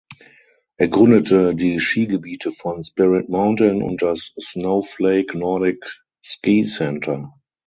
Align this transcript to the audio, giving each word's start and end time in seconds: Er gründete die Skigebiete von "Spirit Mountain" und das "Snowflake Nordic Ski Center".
Er 0.77 0.87
gründete 0.87 1.53
die 1.53 1.79
Skigebiete 1.79 2.51
von 2.51 2.83
"Spirit 2.83 3.29
Mountain" 3.29 3.83
und 3.83 4.01
das 4.01 4.33
"Snowflake 4.41 5.37
Nordic 5.37 6.01
Ski 6.23 6.63
Center". 6.63 7.35